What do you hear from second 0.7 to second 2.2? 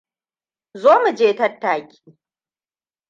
Zo, mu je tattaki.